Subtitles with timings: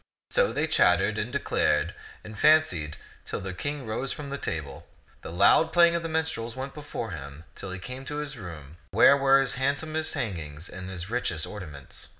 [0.31, 1.93] So they chattered and declared
[2.23, 4.87] and fancied till the King rose from the table.
[5.21, 8.77] The loud playing of the minstrels went before him till he came to his room
[8.89, 12.09] where were his handsomest hangings and his richest ornaments.